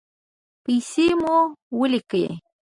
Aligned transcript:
پیسې 0.63 1.07
مو 1.21 1.35
ولیکئ 1.79 2.25